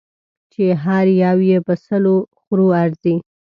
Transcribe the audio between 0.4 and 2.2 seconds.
چې هر یو یې په سلو